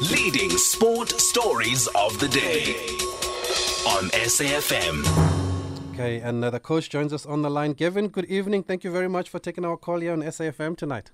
[0.00, 2.74] Leading sport stories of the day
[3.86, 5.04] on SAFM.
[5.92, 7.74] Okay, and uh, the coach joins us on the line.
[7.74, 8.62] Gavin, good evening.
[8.62, 11.10] Thank you very much for taking our call here on SAFM tonight.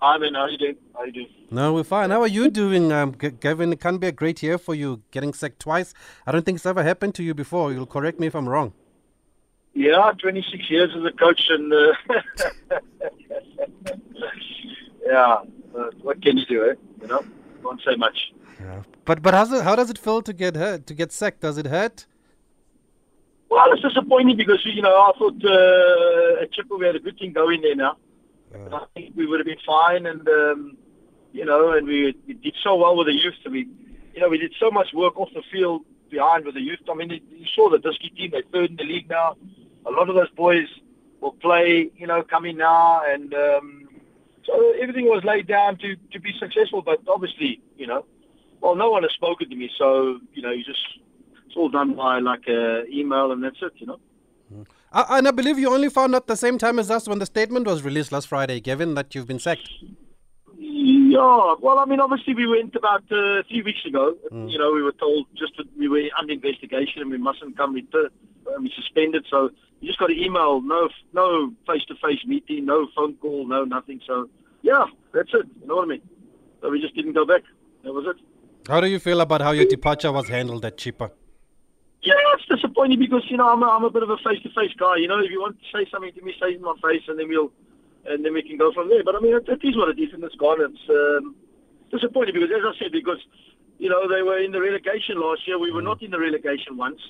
[0.00, 0.34] Hi, man.
[0.34, 0.76] How you doing?
[0.94, 1.26] How you doing?
[1.50, 2.10] No, we're fine.
[2.10, 3.72] How are you doing, um, G- Gavin?
[3.72, 5.92] It can be a great year for you, getting sacked twice.
[6.26, 7.72] I don't think it's ever happened to you before.
[7.72, 8.74] You'll correct me if I'm wrong.
[9.74, 11.92] Yeah, 26 years as a coach, and uh,
[15.04, 15.38] yeah,
[15.76, 16.70] uh, what can you do?
[16.70, 16.74] Eh?
[17.02, 17.24] You know,
[17.62, 18.32] can't say much.
[18.60, 18.82] Yeah.
[19.04, 21.40] But but how's it, how does it feel to get hurt, to get sacked?
[21.40, 22.06] Does it hurt?
[23.50, 27.18] Well, it's disappointing because you know I thought uh, at Chippa we had a good
[27.18, 27.96] thing going there now.
[28.54, 30.76] Uh, I think we would have been fine, and um,
[31.32, 33.34] you know, and we, we did so well with the youth.
[33.44, 33.68] And we,
[34.14, 36.80] you know, we did so much work off the field behind with the youth.
[36.90, 39.36] I mean, you saw the Diski team; they're third in the league now.
[39.86, 40.68] A lot of those boys
[41.20, 43.88] will play, you know, coming now, and um,
[44.44, 46.82] so everything was laid down to to be successful.
[46.82, 48.04] But obviously, you know,
[48.60, 50.84] well, no one has spoken to me, so you know, you just
[51.46, 52.48] it's all done by like
[52.92, 54.00] email, and that's it, you know.
[54.92, 57.26] Uh, and I believe you only found out the same time as us when the
[57.26, 59.68] statement was released last Friday, Gavin, that you've been sacked.
[60.56, 64.16] Yeah, well, I mean, obviously we went about uh, three weeks ago.
[64.32, 67.74] You know, we were told just that we were under investigation and we mustn't come
[67.74, 68.10] return.
[68.60, 73.46] We suspended, so you just got to email, no, no face-to-face meeting, no phone call,
[73.46, 74.00] no nothing.
[74.06, 74.28] So
[74.62, 75.46] yeah, that's it.
[75.60, 76.02] You know what I mean?
[76.60, 77.42] So we just didn't go back.
[77.84, 78.16] That was it.
[78.68, 81.10] How do you feel about how your departure was handled at Chippa?
[82.02, 84.96] Yeah, it's disappointing because you know I'm a, I'm a bit of a face-to-face guy.
[84.96, 87.02] You know, if you want to say something to me, say it in my face,
[87.08, 87.52] and then we'll
[88.06, 89.04] and then we can go from there.
[89.04, 90.58] But I mean, it, it is what it is, and it's gone.
[90.60, 91.34] It's um,
[91.90, 93.18] disappointing because, as I said, because
[93.78, 95.58] you know they were in the relegation last year.
[95.58, 97.00] We were not in the relegation once.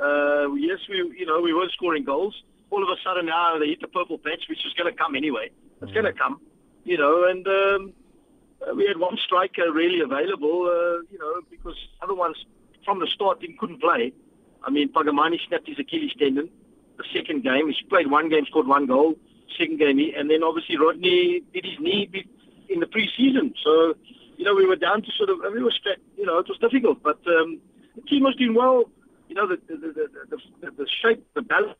[0.00, 2.34] Uh, yes, we you know we weren't scoring goals.
[2.70, 5.14] All of a sudden now they hit the purple patch, which is going to come
[5.14, 5.50] anyway.
[5.80, 6.40] It's going to come,
[6.84, 7.46] you know, and.
[7.46, 7.92] Um,
[8.60, 12.36] uh, we had one striker really available, uh, you know, because other ones
[12.84, 14.12] from the start didn't couldn't play.
[14.64, 16.50] I mean, Pagamani snapped his Achilles tendon.
[16.96, 19.14] The second game, he played one game, scored one goal.
[19.56, 22.10] Second game, he, and then obviously Rodney did his knee
[22.68, 23.54] in the pre-season.
[23.62, 23.94] So,
[24.36, 26.38] you know, we were down to sort of, I mean, we were straight, you know,
[26.38, 27.60] it was difficult, but um,
[27.94, 28.90] the team was doing well.
[29.28, 31.76] You know, the the the, the, the, shape, the balance,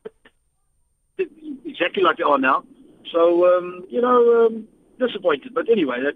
[1.65, 2.63] exactly like they are now.
[3.11, 4.67] So, um, you know, um,
[4.99, 5.53] disappointed.
[5.53, 6.13] But anyway, that,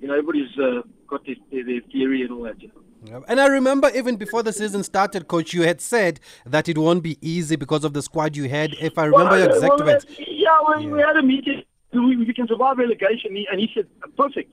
[0.00, 2.60] you know, everybody's uh, got their, their, their theory and all that.
[2.60, 3.24] You know.
[3.28, 7.02] And I remember even before the season started, coach, you had said that it won't
[7.02, 8.74] be easy because of the squad you had.
[8.80, 10.06] If I remember your exact well, words.
[10.18, 11.62] Yeah, well, we had a meeting.
[11.92, 13.86] We, we can survive relegation, and he said,
[14.16, 14.52] "Perfect.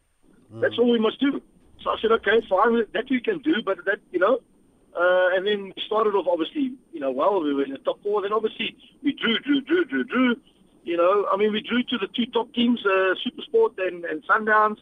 [0.53, 1.41] That's all we must do."
[1.81, 2.85] So I said, "Okay, fine.
[2.93, 4.41] That we can do, but that you know."
[4.95, 8.01] Uh, and then we started off obviously, you know, well, we were in the top
[8.03, 8.21] four.
[8.21, 10.35] Then obviously we drew, drew, drew, drew, drew.
[10.83, 14.25] You know, I mean, we drew to the two top teams, uh, Supersport and, and
[14.25, 14.77] Sundowns.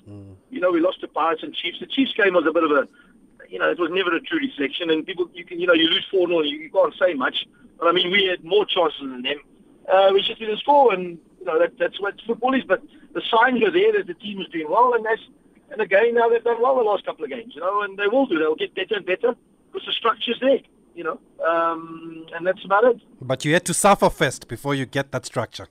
[0.50, 1.80] You know, we lost to Pirates and Chiefs.
[1.80, 2.88] The Chiefs game was a bit of a,
[3.50, 4.90] you know, it was never a true reflection.
[4.90, 7.46] And people, you can, you know, you lose four 0 you, you can't say much.
[7.78, 9.40] But I mean, we had more chances than them.
[9.92, 12.64] Uh, we just didn't score, and you know that, that's what football is.
[12.64, 12.82] But
[13.14, 15.22] the signs were there that the team was doing well, and that's
[15.72, 18.08] and again now they've done well the last couple of games, you know, and they
[18.08, 18.38] will do.
[18.38, 19.36] They'll get better and better
[19.72, 20.60] because the structure's there,
[20.96, 23.02] you know, um, and that's about it.
[23.22, 25.68] But you had to suffer first before you get that structure.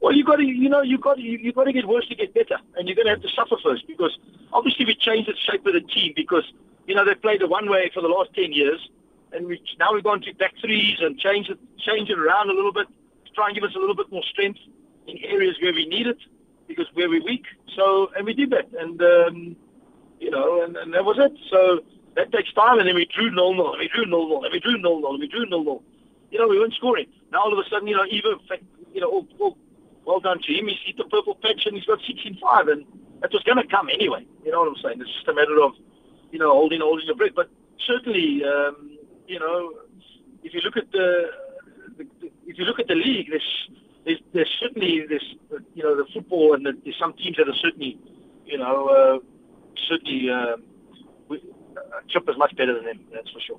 [0.00, 2.06] Well, you got to, you know, you got to, you, you got to get worse
[2.08, 4.16] to get better, and you're going to have to suffer first because
[4.52, 6.44] obviously we changed the shape of the team because
[6.86, 8.88] you know they played the one way for the last ten years,
[9.32, 12.52] and we now we've gone to back threes and change it, change it around a
[12.52, 12.86] little bit
[13.24, 14.60] to try and give us a little bit more strength
[15.06, 16.18] in areas where we need it
[16.68, 17.44] because where we're weak.
[17.74, 19.56] So, and we did that, and um,
[20.20, 21.32] you know, and, and that was it.
[21.50, 21.80] So
[22.16, 24.52] that takes time, and then we drew nil nil, and we drew nil nil, and
[24.52, 25.82] we drew nil nil, and we drew nil nil.
[26.30, 27.06] You know, we weren't scoring.
[27.30, 28.40] Now all of a sudden, you know, even
[28.92, 29.58] you know, all, all,
[30.06, 30.68] well done to him.
[30.68, 32.84] He's hit the purple patch and he's got six in five, and
[33.20, 34.26] that was going to come anyway.
[34.44, 35.00] You know what I'm saying?
[35.00, 35.72] It's just a matter of,
[36.32, 37.36] you know, holding holding your breath.
[37.36, 37.50] But
[37.86, 38.96] certainly, um,
[39.28, 39.74] you know,
[40.42, 41.30] if you look at the,
[42.46, 43.70] if you look at the league, there's
[44.04, 45.34] there's, there's certainly there's
[45.74, 47.98] you know the football and the, there's some teams that are certainly,
[48.46, 49.18] you know, uh,
[49.88, 50.30] certainly.
[50.30, 50.56] Uh,
[52.08, 53.00] Chip is much better than them.
[53.12, 53.58] That's for sure.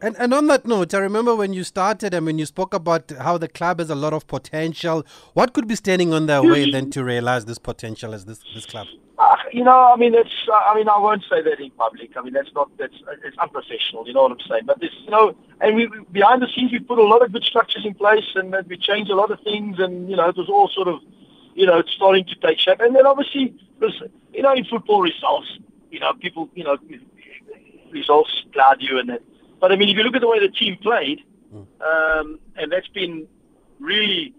[0.00, 3.10] And and on that note, I remember when you started and when you spoke about
[3.18, 5.04] how the club has a lot of potential.
[5.34, 8.64] What could be standing on their way then to realize this potential as this this
[8.64, 8.86] club?
[9.18, 10.46] Uh, you know, I mean, it's.
[10.48, 12.16] Uh, I mean, I won't say that in public.
[12.16, 12.70] I mean, that's not.
[12.78, 12.94] That's.
[13.24, 14.06] It's unprofessional.
[14.06, 14.62] You know what I'm saying?
[14.66, 17.42] But this, you know, and we behind the scenes we put a lot of good
[17.42, 20.36] structures in place, and uh, we changed a lot of things, and you know, it
[20.36, 21.00] was all sort of,
[21.54, 22.78] you know, it's starting to take shape.
[22.78, 23.52] And then obviously,
[24.32, 25.58] you know, in football results,
[25.90, 26.78] you know, people, you know,
[27.92, 29.22] results cloud you and that.
[29.60, 31.20] But I mean, if you look at the way the team played,
[31.52, 33.26] um, and that's been
[33.80, 34.34] really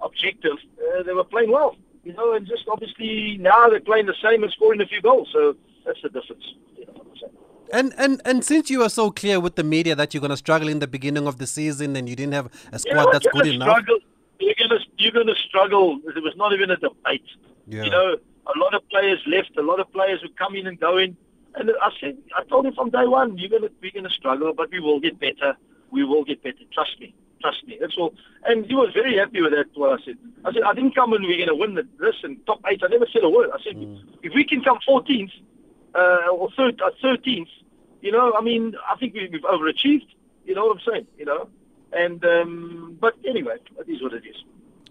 [0.00, 0.58] objective,
[0.96, 4.42] uh, they were playing well, you know, and just obviously now they're playing the same
[4.42, 5.28] and scoring a few goals.
[5.32, 5.56] So
[5.88, 6.44] That's the difference.
[6.76, 7.32] You know what I'm saying?
[7.72, 10.36] And, and and since you were so clear with the media that you're going to
[10.36, 13.12] struggle in the beginning of the season and you didn't have a squad You know,
[13.12, 13.68] that's good enough.
[13.68, 13.98] Struggle.
[14.40, 15.98] You're gonna you're gonna struggle.
[16.06, 17.24] It was not even a debate.
[17.66, 17.84] Yeah.
[17.84, 18.16] You know,
[18.54, 19.56] a lot of players left.
[19.56, 21.16] A lot of players come in and go in.
[21.58, 24.70] And I said, I told him from day one, you're gonna we're gonna struggle, but
[24.70, 25.56] we will get better.
[25.90, 26.64] We will get better.
[26.72, 27.14] Trust me.
[27.40, 27.78] Trust me.
[27.80, 28.14] That's all.
[28.44, 29.66] And he was very happy with that.
[29.74, 30.18] What I said.
[30.44, 32.82] I said I didn't come and we're gonna win the, this and top eight.
[32.84, 33.50] I never said a word.
[33.52, 33.76] I said
[34.22, 35.30] if we can come 14th
[35.94, 37.48] uh, or third, uh, 13th,
[38.02, 40.06] you know, I mean, I think we, we've overachieved.
[40.44, 41.06] You know what I'm saying?
[41.18, 41.48] You know.
[41.92, 44.36] And um, but anyway, it is what it is.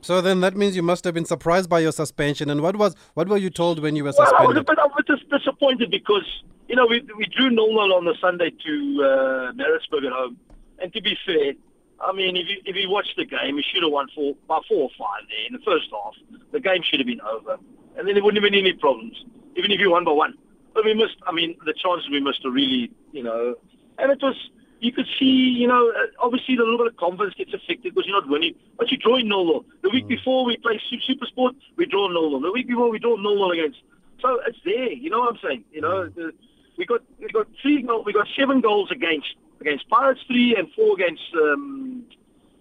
[0.01, 2.49] So then that means you must have been surprised by your suspension.
[2.49, 4.65] And what was what were you told when you were Well, I was a suspended?
[4.67, 8.51] bit, I was disappointed because you know we we drew nil nil on the Sunday
[8.51, 8.73] to
[9.03, 10.37] uh, Maritzburg at home,
[10.79, 11.53] and to be fair,
[12.01, 14.59] I mean if you if you watch the game, we should have won four by
[14.67, 16.13] four or five there in the first half.
[16.51, 17.57] The game should have been over,
[17.97, 19.23] and then there wouldn't have been any problems,
[19.55, 20.33] even if you won by one.
[20.73, 21.17] But we missed.
[21.25, 23.55] I mean, the chances we missed are really, you know,
[23.97, 24.35] and it was.
[24.79, 28.05] You could see, you know, uh, obviously the little bit of confidence gets affected because
[28.05, 28.53] you're not winning.
[28.77, 29.65] But you draw in 0 0.
[29.81, 32.41] The week before we play Super Sport, we draw 0 0.
[32.41, 33.79] The week before we draw 0 0 against.
[34.21, 34.93] So it's there.
[34.93, 35.63] You know what I'm saying?
[35.71, 36.31] You know, the,
[36.77, 38.05] we got we got three goals.
[38.05, 39.27] We got seven goals against
[39.59, 42.03] against Pirates, three and four against um,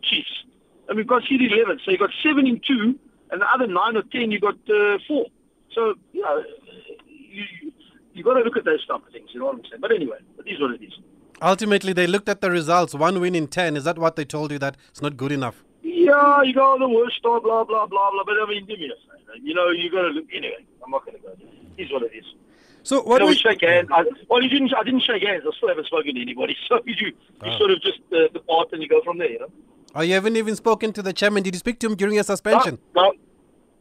[0.02, 0.44] Chiefs,
[0.88, 1.80] and we've got seeded 11.
[1.84, 2.98] So you got seven in two,
[3.30, 5.26] and the other nine or ten you got uh, four.
[5.72, 6.42] So you know,
[7.06, 7.44] you
[8.14, 9.28] you, got to look at those type of things.
[9.32, 9.80] You know what I'm saying?
[9.80, 10.92] But anyway, it is what it is.
[11.42, 12.94] Ultimately, they looked at the results.
[12.94, 13.76] One win in ten.
[13.76, 15.62] Is that what they told you that it's not good enough?
[15.82, 18.24] Yeah, you go the worst star, blah blah blah blah.
[18.24, 19.46] But I mean, give me a second.
[19.46, 20.64] You know, you got to look anyway.
[20.82, 21.28] I'm not going to go.
[21.38, 21.48] there.
[21.76, 22.24] It is what it is.
[22.88, 23.88] So what you know, we shake hands.
[23.92, 24.72] I, well, you didn't.
[24.72, 25.42] I didn't shake hands.
[25.44, 26.56] I still haven't spoken to anybody.
[26.68, 27.12] So you you
[27.42, 27.58] Ah.
[27.58, 29.30] sort of just uh, depart and you go from there.
[29.30, 29.50] You know.
[29.96, 31.42] Oh, you haven't even spoken to the chairman.
[31.42, 32.78] Did you speak to him during your suspension?
[32.94, 33.12] No,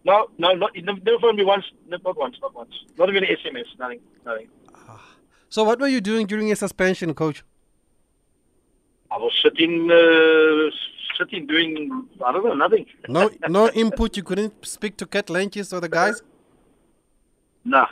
[0.05, 0.71] no, no, not.
[0.75, 1.65] Never phoned me once.
[1.87, 2.37] Not once.
[2.41, 2.73] Not once.
[2.97, 3.67] Not even an SMS.
[3.77, 3.99] Nothing.
[4.25, 4.47] Nothing.
[5.49, 7.43] So what were you doing during your suspension, coach?
[9.11, 10.71] I was sitting, uh,
[11.19, 12.07] sitting doing.
[12.25, 12.55] I don't know.
[12.55, 12.87] Nothing.
[13.07, 14.17] No, no input.
[14.17, 16.23] You couldn't speak to Kurt Lentjies or the guys.
[17.63, 17.87] Nah,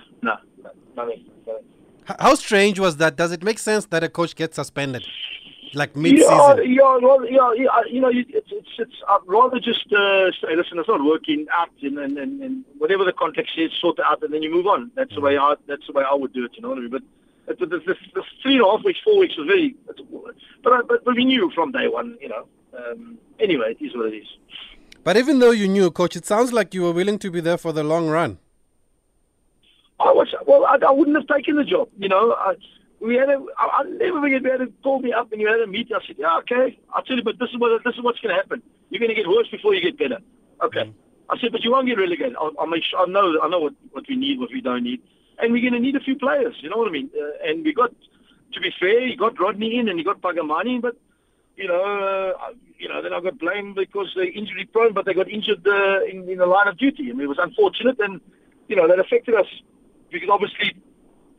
[0.64, 1.26] nah, nah, nothing.
[1.48, 1.64] nothing.
[2.10, 3.16] H- How strange was that?
[3.16, 5.06] Does it make sense that a coach gets suspended,
[5.74, 6.74] like Yeah, mid-season?
[6.74, 7.70] yeah, well, yeah, yeah.
[7.90, 11.70] You know, it's it's, it's I'd rather just uh, say, listen, it's not working out,
[11.82, 14.68] and, and, and, and whatever the context is, sort it out, and then you move
[14.68, 14.92] on.
[14.96, 16.52] That's the way I that's the way I would do it.
[16.56, 16.90] You know what I mean?
[16.90, 17.04] But
[17.60, 19.76] the, the, the, the three and a half weeks, four weeks was very.
[20.64, 22.18] But I, but, but we knew from day one.
[22.22, 22.48] You know.
[22.78, 24.28] Um, anyway, it is what it is.
[25.04, 27.58] But even though you knew, coach, it sounds like you were willing to be there
[27.58, 28.40] for the long run.
[30.00, 30.66] I was well.
[30.66, 31.90] I, I wouldn't have taken the job.
[31.98, 32.56] You know, I,
[33.00, 33.44] we had a.
[33.58, 34.44] I, I never forget.
[34.44, 35.96] We had to call me up and you had a meeting.
[35.96, 38.36] I said, "Yeah, okay." I tell you, but this is what this is what's going
[38.36, 38.62] to happen.
[38.90, 40.20] You're going to get worse before you get better.
[40.62, 40.92] Okay.
[41.30, 42.36] I said, but you won't get relegated.
[42.36, 43.00] I'll, I'll make sure.
[43.00, 43.40] I know.
[43.42, 45.02] I know what what we need, what we don't need,
[45.40, 46.56] and we're going to need a few players.
[46.60, 47.10] You know what I mean?
[47.16, 47.92] Uh, and we got.
[48.54, 50.96] To be fair, you got Rodney in and you got Pagamani in, but
[51.56, 55.14] you know, uh, you know, then I got blamed because they're injury prone, but they
[55.16, 58.22] got injured uh, in, in the line of duty, I and it was unfortunate, and
[58.68, 59.48] you know that affected us
[60.14, 60.76] because obviously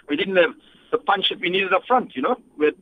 [0.08, 0.54] we didn't have
[0.90, 2.14] the punch that we needed up front.
[2.14, 2.74] You know, we had,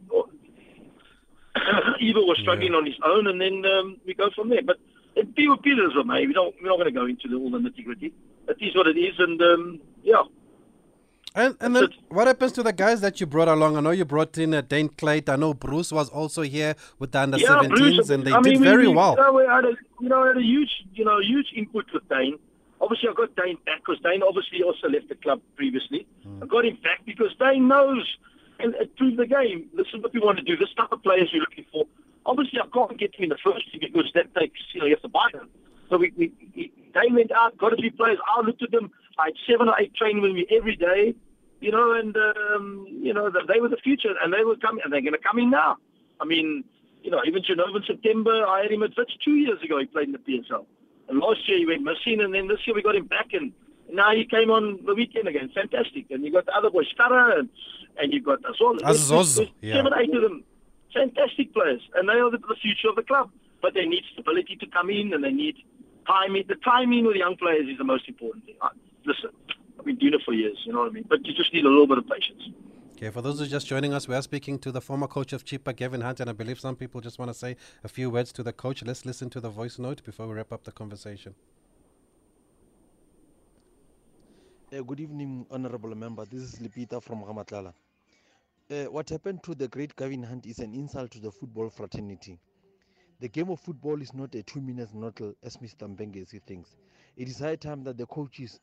[2.00, 4.62] Eva was struggling on his own, and then um, we go from there.
[4.62, 4.78] But
[5.14, 6.26] it be what Peters me.
[6.26, 6.54] We don't.
[6.62, 8.12] We're not going to go into the, all the nitty gritty.
[8.48, 10.22] It is what it is, and um, yeah.
[11.34, 11.94] And and then it.
[12.08, 13.76] what happens to the guys that you brought along?
[13.76, 15.28] I know you brought in uh, Dane Clate.
[15.28, 18.40] I know Bruce was also here with the under yeah, 17s, Bruce, and they I
[18.42, 19.14] did mean, very we, well.
[19.16, 22.06] You know, we had a, you know, had a huge, you know, huge input with
[22.08, 22.38] Dane.
[22.82, 26.06] Obviously, I got Dane back because Dane obviously also left the club previously.
[26.24, 26.42] Hmm.
[26.42, 28.04] I got him back because Dane knows
[28.58, 29.68] and it proved the game.
[29.74, 30.56] This is what we want to do.
[30.56, 31.86] This type of players we're looking for.
[32.26, 34.94] Obviously, I can't get him in the first team because that takes, you know, you
[34.94, 35.48] have to buy them.
[35.90, 38.18] So we, we, we Dane went out, got a few players.
[38.36, 38.90] I looked at them.
[39.18, 41.14] I had seven or eight training with me every day,
[41.60, 44.92] you know, and um, you know they were the future, and they were coming, and
[44.92, 45.76] they're going to come in now.
[46.20, 46.64] I mean,
[47.02, 49.78] you know, even Genova in September, I had him at Wits two years ago.
[49.78, 50.64] He played in the PSL,
[51.12, 53.52] and last year he went missing, and then this year we got him back, and
[53.92, 55.50] now he came on the weekend again.
[55.54, 57.48] Fantastic, and you got the other boys, Starra, and
[58.00, 58.74] and you got as well.
[58.84, 59.74] Aziz There's- there's Oz, yeah.
[59.76, 60.42] Seven, eight of them,
[60.94, 63.30] fantastic players, and they are the, the future of the club.
[63.60, 65.56] But they need stability to come in, and they need
[66.06, 66.44] timing.
[66.48, 68.56] The timing with the young players is the most important thing.
[68.60, 68.70] I,
[69.04, 69.30] listen,
[69.78, 71.04] I've been doing it for years, you know what I mean.
[71.08, 72.42] But you just need a little bit of patience.
[73.02, 75.32] Okay, for those who are just joining us, we are speaking to the former coach
[75.32, 78.08] of Chippa, Gavin Hunt, and I believe some people just want to say a few
[78.08, 78.84] words to the coach.
[78.84, 81.34] Let's listen to the voice note before we wrap up the conversation.
[84.72, 86.24] Uh, good evening, honorable member.
[86.26, 87.74] This is Lipita from Ramatlala.
[88.70, 92.38] Uh, what happened to the great Gavin Hunt is an insult to the football fraternity.
[93.18, 95.92] The game of football is not a two minute nottle as Mr.
[95.92, 96.76] Mpengesi thinks.
[97.16, 98.60] It is high time that the coaches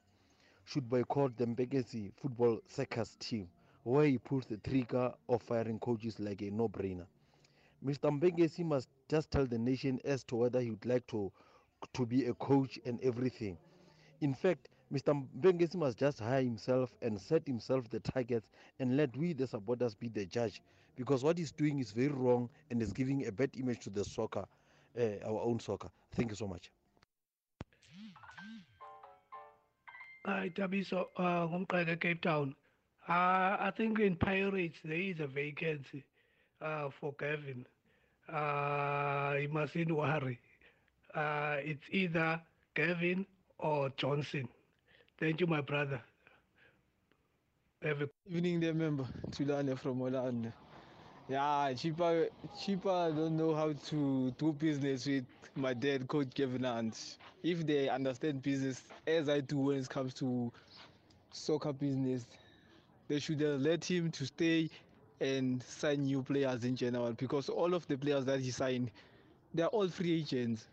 [0.64, 3.50] should boycott the Mpengesi football circus team
[3.84, 7.08] where he pulls the trigger of firing coaches like a no-brainer.
[7.84, 8.10] Mr.
[8.12, 11.32] Mpengesi must just tell the nation as to whether he would like to
[11.94, 13.58] to be a coach and everything.
[14.22, 15.14] In fact, Mr.
[15.40, 19.96] Mpengesi must just hire himself and set himself the targets and let we the supporters
[19.96, 20.62] be the judge
[20.96, 24.04] because what he's doing is very wrong and is giving a bad image to the
[24.04, 24.46] soccer,
[25.00, 25.90] uh, our own soccer.
[26.12, 26.72] Thank you so much.
[30.26, 32.56] Hi, Tabiso, uh, Cape Town.
[33.10, 36.06] Uh, I think in Pirates there is a vacancy
[36.62, 37.66] uh, for Kevin.
[38.28, 40.40] Uh, he mustn't worry.
[41.14, 42.42] Uh, it's either
[42.76, 43.26] Kevin
[43.60, 44.48] or Johnson.
[45.20, 46.02] Thank you, my brother.
[47.84, 49.08] Have a Evening there, member.
[49.32, 50.52] Tulane from Orlando.
[51.28, 52.28] Yeah, cheaper,
[52.60, 52.90] cheaper.
[52.90, 55.26] I don't know how to do business with
[55.56, 57.18] my dad, Coach Kevin Hunt.
[57.44, 60.52] If they understand business as I do when it comes to
[61.32, 62.26] soccer business,
[63.10, 64.70] they should have let him to stay
[65.22, 68.92] and sign new players in general because all of the players that he signed,
[69.54, 70.68] they're all free agents,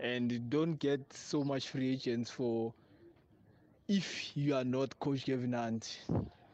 [0.00, 2.74] and don't get so much free agents for
[3.88, 6.00] if you are not Coach Kevin Hunt.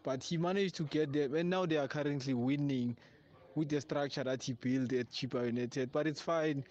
[0.02, 2.96] But he managed to get them, and now they are currently winning
[3.56, 5.92] with the structure that he built at Chippa United.
[5.92, 6.64] But it's fine.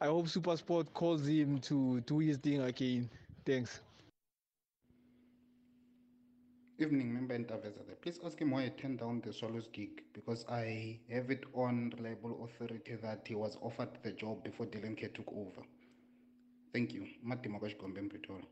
[0.00, 3.10] I hope Supersport calls him to do his thing again.
[3.46, 3.80] Thanks.
[6.80, 7.96] Evening, member Ntaveza there.
[8.00, 11.92] Please ask him why he turned down the Swallows gig because I have it on
[11.96, 15.66] reliable authority that he was offered the job before Dylan Kerr took over.
[16.72, 17.04] Thank you.
[17.20, 18.44] Mati Mokash Gombe Pretoria.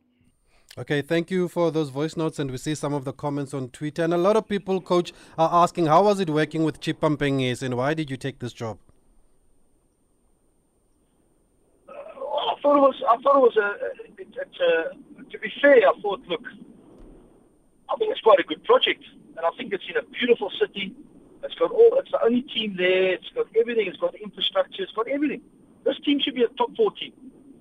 [0.76, 3.68] Okay, thank you for those voice notes, and we see some of the comments on
[3.68, 4.02] Twitter.
[4.02, 7.62] And a lot of people, coach, are asking how was it working with Chippa Mpengesi
[7.62, 8.78] and why did you take this job?
[11.88, 13.02] Uh, I thought it was.
[13.08, 14.20] I thought it was a.
[14.20, 16.42] It, it's a to be fair, I thought, look,
[17.90, 19.02] I think it's quite a good project,
[19.36, 20.94] and I think it's in a beautiful city.
[21.42, 21.98] It's got all.
[22.00, 23.14] It's the only team there.
[23.14, 23.86] It's got everything.
[23.86, 24.82] It's got the infrastructure.
[24.82, 25.42] It's got everything.
[25.84, 27.12] This team should be a top four team.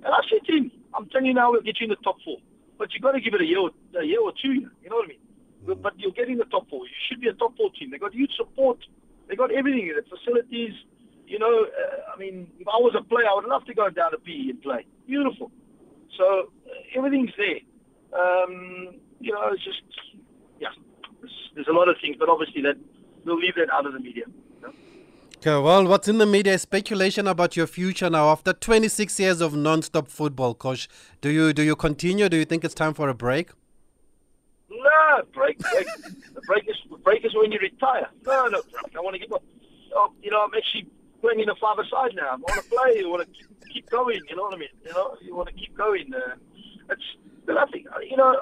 [0.04, 2.18] And I said to him, I'm telling you now, we'll get you in the top
[2.26, 2.38] four.
[2.78, 4.54] But you've got to give it a year, or, a year or two.
[4.82, 5.20] You know what I mean?
[5.68, 6.86] But- But you're getting the top four.
[6.86, 7.92] You should be a top four team.
[7.92, 8.80] They got huge support.
[9.28, 9.88] They got everything.
[9.90, 10.74] In the facilities.
[11.28, 13.90] You know, uh, I mean, if I was a player, I would love to go
[13.90, 14.86] down to PE and play.
[15.08, 15.52] Beautiful.
[16.18, 17.62] So uh, everything's there.
[18.20, 19.82] Um, you know, it's just.
[21.54, 22.78] There's, a lot of things, but obviously that
[23.24, 24.24] we'll leave that out of the media.
[24.28, 24.74] you know?
[25.38, 28.30] Okay, well, what's in the media is speculation about your future now.
[28.30, 30.88] After 26 years of non-stop football, coach,
[31.22, 32.30] do you do you continue?
[32.30, 33.52] Do you think it's time for a break?
[34.70, 35.88] No, break, break.
[36.34, 38.10] the break is break is when you retire.
[38.26, 38.96] No, no, break.
[38.98, 39.30] I want to get.
[39.96, 40.88] Oh, you know, I'm actually
[41.22, 42.30] playing in a five-a-side now.
[42.32, 43.04] I want to play.
[43.04, 44.20] I want to keep going.
[44.30, 44.70] You know what I mean?
[44.84, 46.12] You know, you want to keep going.
[46.14, 46.36] Uh,
[46.90, 47.04] it's.
[47.46, 48.36] But I think you know.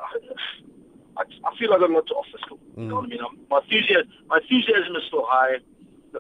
[1.17, 2.59] I, I feel like a lot to offer still.
[2.77, 3.19] You know what I mean?
[3.21, 5.61] I'm, my enthusiasm, my enthusiasm is still high.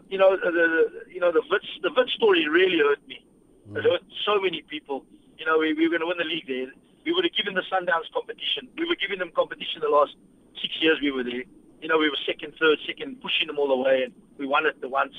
[0.09, 3.25] You know, the, the you know the Wits, the Wits story really hurt me.
[3.69, 3.83] It mm.
[3.83, 5.05] hurt so many people.
[5.37, 6.71] You know, we, we were going to win the league there.
[7.05, 8.69] We would have given the Sundowns competition.
[8.77, 10.15] We were giving them competition the last
[10.61, 11.43] six years we were there.
[11.81, 14.65] You know, we were second, third, second, pushing them all the way, and we won
[14.65, 15.13] it the once.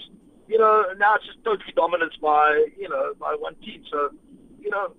[0.49, 3.85] You know, now it's just totally dominance by you know by one team.
[3.91, 4.11] So,
[4.61, 4.93] you know,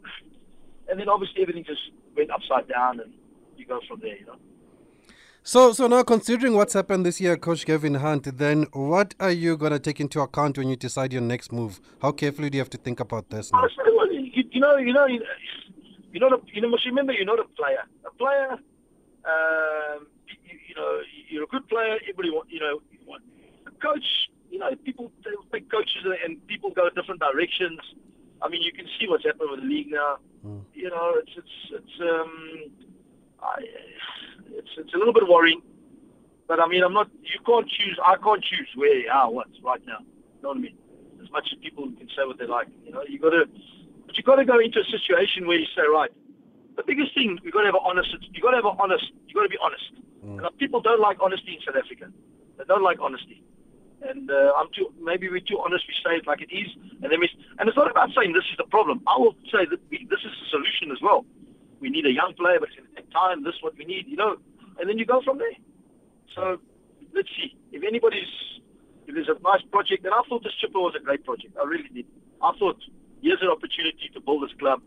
[0.90, 1.82] and then obviously everything just
[2.16, 3.14] went upside down, and
[3.58, 4.18] you go from there.
[4.18, 4.38] You know.
[5.48, 9.56] So, so now considering what's happened this year, Coach Gavin Hunt, then what are you
[9.58, 11.80] going to take into account when you decide your next move?
[12.02, 13.62] How carefully do you have to think about this now?
[13.62, 15.26] Well, you, you know, you know, you know,
[16.12, 17.84] you're not you know, must remember you're not a player.
[18.08, 22.00] A player, um, you, you know, you're a good player.
[22.02, 23.22] Everybody want, you know, want
[23.68, 24.04] a coach.
[24.50, 25.12] You know, people
[25.52, 27.80] pick coaches and people go different directions.
[28.42, 30.18] I mean, you can see what's happened with the league now.
[30.74, 32.72] You know, it's it's it's um,
[33.44, 33.62] I,
[34.52, 35.62] it's it's a little bit worrying.
[36.48, 37.10] But I mean, I'm not.
[37.22, 37.98] You can't choose.
[38.06, 40.00] I can't choose where, how, what right now.
[40.00, 40.78] You know what I mean?
[41.22, 43.46] As much as people can say what they like, you know, you got to.
[44.06, 46.12] But you got to go into a situation where you say, right.
[46.78, 48.14] The biggest thing you got to have an honest.
[48.34, 49.06] You got to have an honest.
[49.28, 49.90] You got to be honest.
[50.44, 52.12] And people don't like honesty in South Africa.
[52.58, 53.42] They don't like honesty.
[54.02, 54.94] And uh, I'm too.
[55.02, 55.86] Maybe we're too honest.
[55.88, 56.68] We say it like it is,
[57.02, 57.30] and then we.
[57.58, 59.02] And it's not about saying this is the problem.
[59.08, 61.26] I will say that we, this is the solution as well.
[61.80, 63.44] We need a young player, but it's going to take time.
[63.44, 64.38] This is what we need, you know.
[64.80, 65.56] And then you go from there.
[66.36, 66.58] So
[67.14, 68.28] let's see if anybody's
[69.08, 70.04] if there's a nice project.
[70.06, 71.56] And I thought this Chippa was a great project.
[71.62, 72.06] I really did.
[72.42, 72.78] I thought
[73.22, 74.82] here's an opportunity to build this club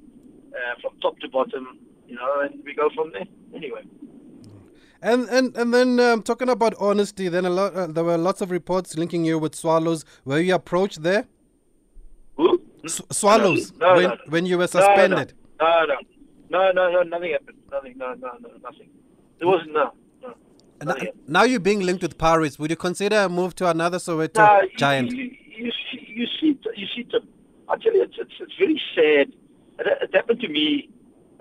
[0.52, 3.26] uh, from top to bottom, you know, and we go from there.
[3.54, 3.83] Anyway.
[5.00, 8.40] And and and then um, talking about honesty, then a lot uh, there were lots
[8.40, 10.04] of reports linking you with Swallows.
[10.25, 11.26] Were you approached there?
[12.37, 12.61] Who?
[12.85, 14.16] S- swallows No, when no, no.
[14.28, 14.87] when you were No, no.
[14.87, 15.33] suspended.
[15.61, 15.95] No, no,
[16.50, 17.59] no, no, no, nothing happened.
[17.71, 18.88] Nothing, no, no, no, nothing.
[19.38, 20.35] There wasn't no, no.
[20.83, 20.95] Now,
[21.26, 22.59] now you're being linked with Pirates.
[22.59, 25.11] Would you consider a move to another Soweto you- giant?
[25.12, 27.05] You, you, see, you see, you see.
[27.05, 27.26] Tim,
[27.69, 29.33] I tell you, it's, it's it's very sad.
[29.78, 30.88] It, it happened to me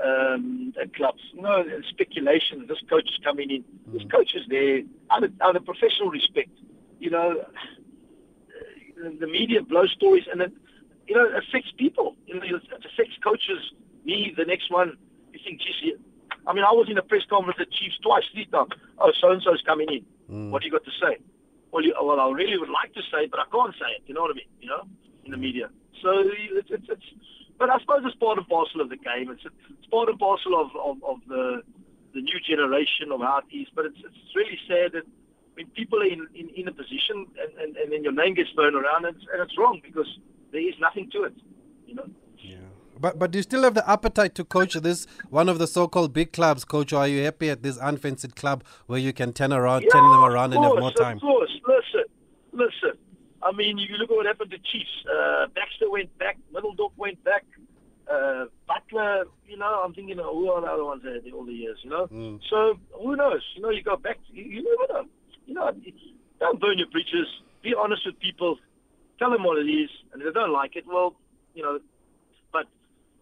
[0.04, 1.22] um, at clubs.
[1.34, 2.66] You know, speculation.
[2.68, 3.64] This coach is coming in.
[3.88, 6.50] This coach is there out of, out of professional respect.
[7.00, 7.46] You know,
[9.20, 10.52] the media blows stories, and it
[11.08, 12.16] you know it affects people.
[12.26, 13.72] You know, it affects coaches.
[14.08, 14.98] Me, the next one.
[15.34, 16.00] You think, geez,
[16.48, 18.72] I mean, I was in a press conference at Chiefs twice, three times.
[18.98, 20.06] Oh, so and so's coming in.
[20.32, 20.50] Mm.
[20.50, 21.20] What do you got to say?
[21.72, 24.04] Well, you, well, I really would like to say, it, but I can't say it.
[24.08, 24.52] You know what I mean?
[24.62, 24.84] You know,
[25.26, 25.70] in the media.
[26.02, 27.04] So it's, it's, it's
[27.60, 29.30] but I suppose it's part and parcel of the game.
[29.30, 31.62] It's, it's part and parcel of, of, of the
[32.14, 33.68] the new generation of how it is.
[33.76, 35.04] But it's it's really sad that
[35.56, 38.52] when people are in, in, in a position and, and, and then your name gets
[38.52, 40.08] thrown around and it's, and it's wrong because
[40.54, 41.34] there is nothing to it.
[41.86, 42.08] You know.
[43.00, 46.14] But but do you still have the appetite to coach this one of the so-called
[46.14, 46.94] big clubs, coach?
[46.94, 50.24] Or are you happy at this unfenced club where you can turn around, turn them
[50.24, 51.18] around, and have more time?
[51.18, 52.06] Of course, listen,
[52.52, 52.98] listen.
[53.44, 54.90] I mean, you look at what happened to Chiefs.
[55.06, 56.38] Uh, Baxter went back.
[56.54, 57.46] Middendorp went back.
[58.12, 61.54] Uh, Butler, you know, I'm thinking, oh, who are the other ones there all the
[61.54, 62.08] years, you know?
[62.08, 62.40] Mm.
[62.50, 63.44] So who knows?
[63.56, 64.18] You know, you go back.
[64.32, 65.10] You, you never know.
[65.46, 65.72] You know,
[66.40, 67.28] don't burn your bridges.
[67.62, 68.58] Be honest with people.
[69.20, 71.16] Tell them what it is, and if they don't like it, well,
[71.54, 71.80] you know.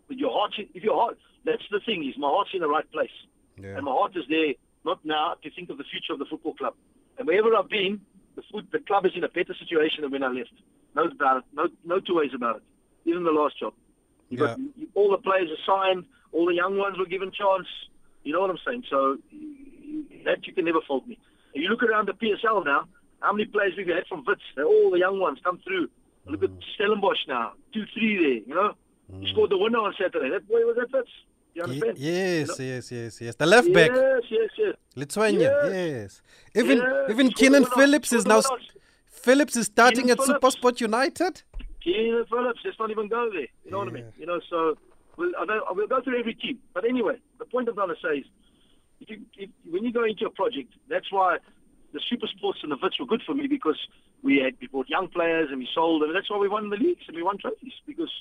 [0.07, 2.67] But with your heart, if your heart, that's the thing is my heart's in the
[2.67, 3.09] right place.
[3.57, 3.77] Yeah.
[3.77, 6.53] And my heart is there, not now, to think of the future of the football
[6.53, 6.73] club.
[7.17, 8.01] And wherever I've been,
[8.35, 10.51] the foot, the club is in a better situation than when I left.
[10.95, 12.63] No doubt, no, no two ways about it.
[13.05, 13.73] Even the last job,
[14.29, 14.55] you Yeah.
[14.57, 17.67] you, all the players are signed, all the young ones were given chance.
[18.23, 18.83] You know what I'm saying?
[18.89, 19.17] So
[20.25, 21.17] that you can never fault me.
[21.53, 22.87] And you look around the PSL now,
[23.21, 24.41] how many players we've had from Wits?
[24.55, 25.89] They're all the young ones come through.
[26.27, 26.59] Look at mm.
[26.73, 28.47] Stellenbosch now, two, three there.
[28.47, 28.73] You know,
[29.19, 30.29] he scored the winner on Saturday.
[30.29, 31.09] That boy was at Wits.
[31.53, 31.97] You understand?
[31.97, 33.35] yes, yes, yes, yes.
[33.35, 34.75] The left back, Yes, yes, yes.
[34.95, 35.51] Lithuania.
[35.63, 35.71] Yes.
[36.53, 36.63] Yes.
[36.63, 38.41] Even Yes, even Keenan Phillips is now.
[39.07, 40.55] Phillips is starting Keenan at Phillips.
[40.57, 41.43] Supersport United.
[41.81, 43.47] Keenan Phillips, let's not even go there.
[43.63, 44.05] You know what I mean?
[44.17, 44.77] You know, so
[45.17, 46.59] we'll, I don't, we'll go through every team.
[46.73, 48.25] But anyway, the point I'm trying to say is,
[48.99, 51.37] if you, if, when you go into a project, that's why
[51.93, 53.79] the super sports and the Wits were good for me because
[54.23, 56.09] we had we bought young players and we sold them.
[56.09, 58.11] And that's why we won the leagues and we won trophies because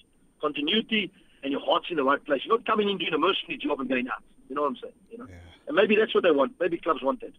[0.45, 1.11] continuity
[1.43, 2.43] and your heart's in the right place.
[2.45, 4.23] You're not coming in doing a mercenary job and going out.
[4.49, 4.99] You know what I'm saying?
[5.11, 5.27] You know,
[5.67, 6.53] and maybe that's what they want.
[6.61, 7.33] Maybe clubs want that.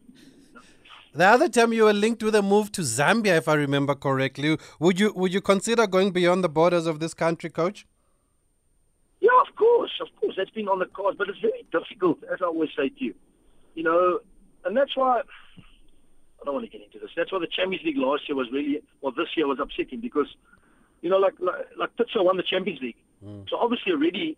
[1.13, 4.57] The other time you were linked with a move to Zambia, if I remember correctly.
[4.79, 7.85] Would you would you consider going beyond the borders of this country, coach?
[9.21, 10.35] Yeah, of course, of course.
[10.37, 13.13] That's been on the cards, but it's very difficult, as I always say to you.
[13.75, 14.19] You know,
[14.65, 17.11] and that's why I don't want to get into this.
[17.15, 20.27] That's why the Champions League last year was really, well, this year was upsetting because,
[21.05, 22.95] you know, like like, like won the Champions League,
[23.47, 24.35] so obviously already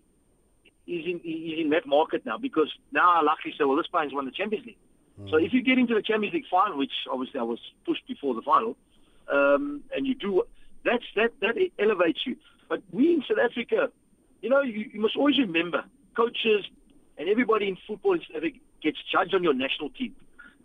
[0.85, 4.11] he's in he's in that market now because now I luckily say, well, this player's
[4.13, 4.81] won the Champions League.
[5.29, 8.35] So if you get into the Champions League final, which obviously I was pushed before
[8.35, 8.75] the final,
[9.31, 10.43] um, and you do
[10.83, 12.35] that's that that elevates you.
[12.67, 13.89] But we in South Africa,
[14.41, 15.85] you know, you, you must always remember
[16.17, 16.65] coaches
[17.17, 20.13] and everybody in football in South Africa gets judged on your national team.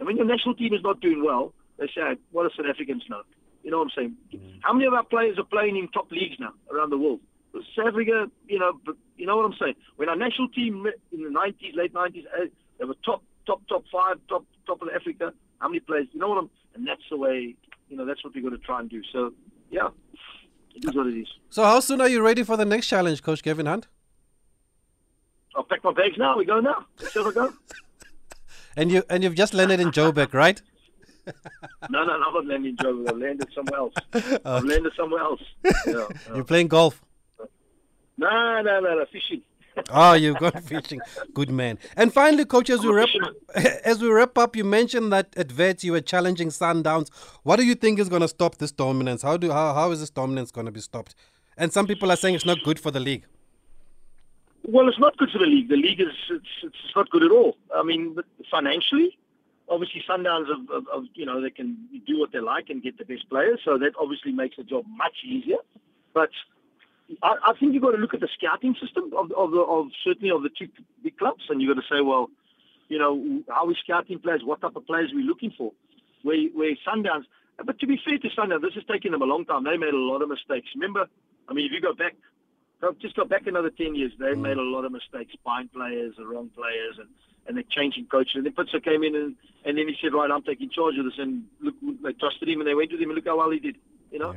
[0.00, 3.04] And when your national team is not doing well, they say, "What do South Africans
[3.08, 3.22] know?"
[3.62, 4.16] You know what I'm saying?
[4.62, 7.20] How many of our players are playing in top leagues now around the world?
[7.76, 9.74] South Africa, you know, but you know what I'm saying.
[9.96, 12.46] When our national team in the 90s, late 90s, uh,
[12.78, 15.32] they were top, top, top five, top, top of Africa.
[15.58, 16.06] How many players?
[16.12, 16.50] You know what I'm?
[16.74, 17.54] And that's the way.
[17.88, 19.02] You know, that's what we're going to try and do.
[19.12, 19.32] So,
[19.70, 19.88] yeah,
[20.74, 21.28] it is what it is.
[21.50, 23.86] So how soon are you ready for the next challenge, Coach Gavin Hunt?
[25.54, 26.38] I'll pack my bags now.
[26.38, 26.86] We go now.
[27.00, 27.52] Let's have a go.
[28.74, 30.62] And you and you've just landed in Joburg, right?
[31.90, 33.10] No, no, no, I'm not landing in Joburg.
[33.10, 33.94] I've landed somewhere else.
[34.14, 34.56] Oh.
[34.56, 35.42] I've landed somewhere else.
[35.64, 36.06] Yeah, yeah.
[36.34, 37.02] You're playing golf.
[38.18, 39.42] No, no, no, no, fishing.
[39.90, 41.00] Oh, you've gone fishing.
[41.32, 41.78] Good man.
[41.96, 43.34] And finally, coach, as we I'm wrap fisherman.
[43.84, 47.08] as we wrap up, you mentioned that at Wits you were challenging Sundowns.
[47.42, 49.22] What do you think is going to stop this dominance?
[49.22, 51.14] How do how, how is this dominance going to be stopped?
[51.56, 53.24] And some people are saying it's not good for the league.
[54.64, 55.68] Well, it's not good for the league.
[55.68, 57.56] The league is it's, it's not good at all.
[57.74, 58.16] I mean,
[58.50, 59.18] financially,
[59.68, 62.98] obviously Sundowns of, of, of you know they can do what they like and get
[62.98, 65.58] the best players, so that obviously makes the job much easier.
[66.14, 66.30] But
[67.22, 69.86] I, I think you've got to look at the scouting system of of, the, of
[70.04, 70.68] certainly of the two
[71.02, 72.28] big clubs, and you've got to say, well,
[72.88, 74.42] you know, how are we scouting players?
[74.44, 75.72] What type of players are we looking for?
[76.22, 77.24] Where where Sundowns.
[77.64, 79.64] But to be fair to Sundowns, this has taken them a long time.
[79.64, 80.68] They made a lot of mistakes.
[80.74, 81.06] Remember,
[81.48, 82.14] I mean, if you go back
[83.00, 84.40] just go back another 10 years, they mm.
[84.40, 87.08] made a lot of mistakes, buying players, the wrong players, and,
[87.46, 88.34] and they're changing coaches.
[88.36, 91.04] And then Pitso came in, and, and then he said, right, I'm taking charge of
[91.04, 91.14] this.
[91.18, 93.58] And look, they trusted him, and they went with him, and look how well he
[93.58, 93.76] did,
[94.10, 94.32] you know?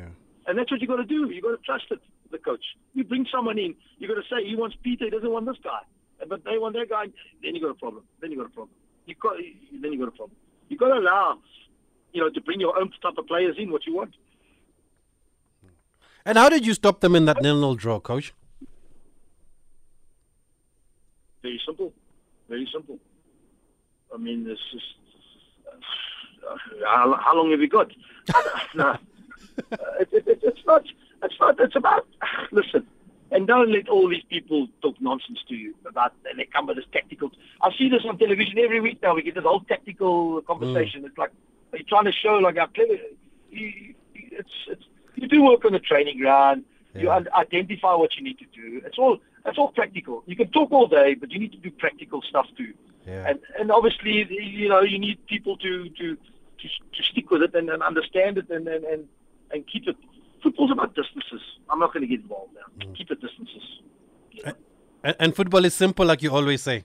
[0.47, 1.29] And that's what you got to do.
[1.29, 1.99] you got to trust it,
[2.31, 2.63] the coach.
[2.93, 5.57] You bring someone in, you got to say, he wants Peter, he doesn't want this
[5.63, 5.81] guy.
[6.27, 7.05] But they want that guy,
[7.43, 8.03] then you got a problem.
[8.21, 8.75] Then you got a problem.
[9.05, 9.37] You got,
[9.81, 10.37] then you got a problem.
[10.69, 11.39] You've got to allow,
[12.13, 14.15] you know, to bring your own type of players in what you want.
[16.25, 18.33] And how did you stop them in that nil-nil draw, coach?
[21.43, 21.93] Very simple.
[22.49, 22.99] Very simple.
[24.13, 24.81] I mean, this is.
[25.67, 26.55] Uh,
[26.85, 27.91] how, how long have you got?
[28.75, 28.89] no.
[28.91, 28.97] Uh,
[29.99, 30.83] it, it, it, it's not.
[31.23, 31.59] It's not.
[31.59, 32.07] It's about.
[32.51, 32.85] Listen,
[33.31, 36.13] and don't let all these people talk nonsense to you about.
[36.29, 37.31] And they come with this tactical.
[37.61, 39.15] I see this on television every week now.
[39.15, 41.01] We get this whole tactical conversation.
[41.01, 41.07] Mm.
[41.07, 41.31] It's like
[41.73, 42.93] you're trying to show like how clever.
[43.51, 44.83] You, you- it's it's.
[45.15, 46.65] You do work on the training ground.
[46.93, 47.15] You Yeah.
[47.15, 48.81] un- identify what you need to do.
[48.85, 49.17] It's all.
[49.45, 50.23] It's all practical.
[50.25, 52.73] You can talk all day, but you need to do practical stuff too.
[53.05, 53.29] Yeah.
[53.29, 57.53] And and obviously, you know, you need people to to to, to stick with it
[57.53, 59.07] and, and understand it and, and and
[59.51, 59.95] and keep it.
[60.41, 61.41] Football's about distances.
[61.69, 62.85] I'm not going to get involved now.
[62.85, 62.95] Mm.
[62.97, 63.81] Keep it distances.
[65.03, 66.83] And, and football is simple, like you always say.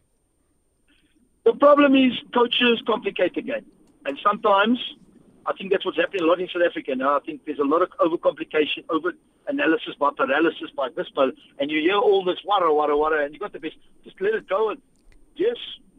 [1.45, 3.67] The problem is coaches complicate the game,
[4.05, 4.79] and sometimes
[5.47, 7.17] I think that's what's happening a lot in South Africa now.
[7.17, 9.13] I think there's a lot of overcomplication, over
[9.51, 13.35] analysis by paralysis by this, by, and you hear all this wara wara wara, and
[13.35, 13.77] you got the best.
[14.05, 14.81] Just let it go and
[15.37, 15.57] yes,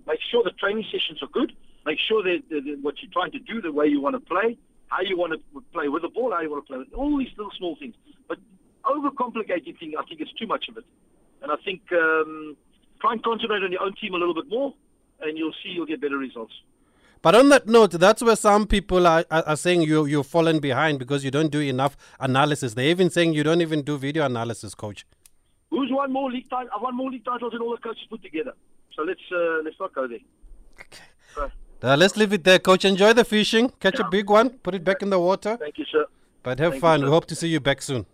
[0.07, 1.53] make sure the training sessions are good.
[1.85, 4.19] Make sure that, that, that what you're trying to do, the way you want to
[4.19, 6.93] play, how you want to play with the ball, how you want to play with
[6.93, 7.95] all these little small things.
[8.27, 8.37] But
[8.85, 10.85] overcomplicating things, I think it's too much of it.
[11.41, 12.55] And I think um,
[12.99, 14.73] try and concentrate on your own team a little bit more,
[15.21, 16.53] and you'll see you'll get better results.
[17.21, 20.59] But on that note, that's where some people are, are, are saying you, you've fallen
[20.59, 22.73] behind because you don't do enough analysis.
[22.73, 25.05] They're even saying you don't even do video analysis, coach.
[25.69, 26.71] Who's won more league titles?
[26.75, 28.53] I've won more league titles than all the coaches put together.
[28.95, 30.19] So let's uh, let's not go there.
[30.79, 31.51] Okay.
[31.83, 32.85] Uh, let's leave it there, coach.
[32.85, 33.69] Enjoy the fishing.
[33.79, 34.49] Catch a big one.
[34.49, 35.57] Put it back in the water.
[35.57, 36.05] Thank you, sir.
[36.43, 36.99] But have Thank fun.
[36.99, 37.05] sir.
[37.05, 38.05] we hope to see you back soon.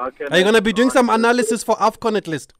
[0.00, 0.26] Okay.
[0.30, 2.52] Are you going to be doing some analysis for AFCON at least?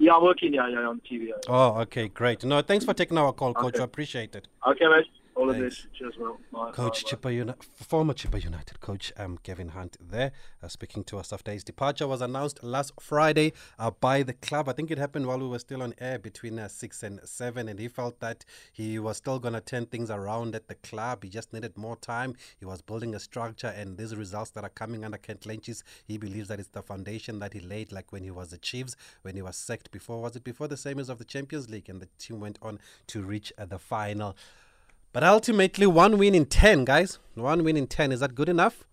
[0.00, 0.54] Yeah, I'm working.
[0.54, 1.28] Yeah, yeah, on TV.
[1.28, 1.34] Yeah.
[1.46, 2.42] Oh, okay, great.
[2.42, 3.74] No, thanks for taking our call, coach.
[3.74, 3.82] Okay.
[3.82, 4.48] I appreciate it.
[4.66, 5.06] Okay, mate.
[5.40, 5.86] All best.
[5.94, 6.38] Cheers, well.
[6.72, 7.02] Coach.
[7.06, 11.50] Chippa Uni- former Chippa United coach um, Gavin Hunt there, uh, speaking to us after
[11.50, 14.68] his departure was announced last Friday uh, by the club.
[14.68, 17.70] I think it happened while we were still on air between uh, six and seven,
[17.70, 21.24] and he felt that he was still going to turn things around at the club.
[21.24, 22.34] He just needed more time.
[22.58, 26.18] He was building a structure, and these results that are coming under Kurt Lentjies, he
[26.18, 29.36] believes that it's the foundation that he laid, like when he was the Chiefs, when
[29.36, 30.20] he was sacked before.
[30.20, 33.22] Was it before the semis of the Champions League, and the team went on to
[33.22, 34.36] reach uh, the final?
[35.12, 37.18] But ultimately, one win in 10, guys.
[37.34, 38.12] One win in 10.
[38.12, 38.84] Is that good enough?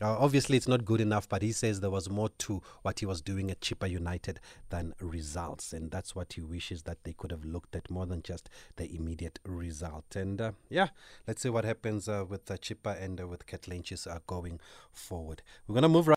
[0.00, 3.06] Uh, obviously, it's not good enough, but he says there was more to what he
[3.06, 5.72] was doing at Chippa United than results.
[5.72, 8.94] And that's what he wishes that they could have looked at more than just the
[8.94, 10.14] immediate result.
[10.14, 10.88] And uh, yeah,
[11.26, 14.60] let's see what happens uh, with uh, Chippa and uh, with Kurt Lentjies uh, going
[14.92, 15.42] forward.
[15.66, 16.14] We're going to move right.